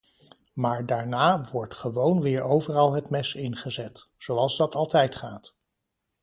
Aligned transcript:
Maar 0.53 0.85
daarna 0.85 1.49
wordt 1.51 1.73
gewoon 1.73 2.21
weer 2.21 2.41
overal 2.43 2.93
het 2.93 3.09
mes 3.09 3.35
in 3.35 3.55
gezet, 3.55 4.07
zoals 4.17 4.57
dat 4.57 4.75
altijd 4.75 5.15
gaat. 5.15 5.55